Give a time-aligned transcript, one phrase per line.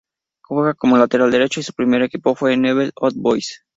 [0.43, 3.63] Juega como lateral derecho y su primer equipo fue Newell's Old Boys.